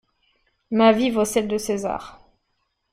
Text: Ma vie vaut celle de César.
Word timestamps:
Ma 0.71 0.93
vie 0.93 1.11
vaut 1.11 1.25
celle 1.25 1.47
de 1.47 1.59
César. 1.59 2.27